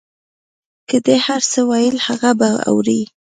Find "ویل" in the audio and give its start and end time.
1.69-1.97